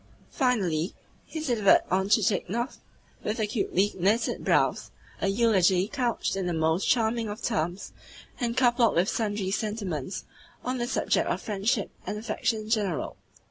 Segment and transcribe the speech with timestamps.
[0.31, 0.95] Finally,
[1.25, 2.79] he delivered on Chichikov,
[3.23, 4.89] with acutely knitted brows,
[5.21, 7.93] a eulogy couched in the most charming of terms,
[8.39, 10.25] and coupled with sundry sentiments
[10.63, 13.15] on the subject of friendship and affection in general.